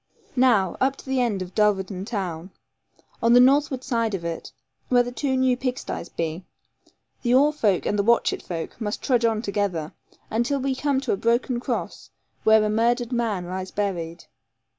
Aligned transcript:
Now, 0.35 0.77
up 0.81 0.95
to 0.95 1.05
the 1.05 1.21
end 1.21 1.43
of 1.43 1.53
Dulverton 1.53 2.05
town, 2.07 2.49
on 3.21 3.33
the 3.33 3.39
northward 3.39 3.83
side 3.83 4.15
of 4.15 4.25
it, 4.25 4.51
where 4.89 5.03
the 5.03 5.11
two 5.11 5.37
new 5.37 5.55
pig 5.55 5.77
sties 5.77 6.09
be, 6.09 6.43
the 7.21 7.35
Oare 7.35 7.51
folk 7.53 7.85
and 7.85 7.99
the 7.99 8.03
Watchett 8.03 8.41
folk 8.41 8.81
must 8.81 9.03
trudge 9.03 9.25
on 9.25 9.43
together, 9.43 9.93
until 10.31 10.59
we 10.59 10.73
come 10.73 11.01
to 11.01 11.11
a 11.11 11.17
broken 11.17 11.59
cross, 11.59 12.09
where 12.43 12.63
a 12.63 12.67
murdered 12.67 13.11
man 13.11 13.45
lies 13.45 13.69
buried. 13.69 14.23